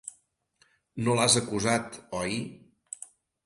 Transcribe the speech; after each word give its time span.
No 1.03 1.15
l'has 1.19 1.37
acusat, 1.43 2.01
oi? 2.23 2.37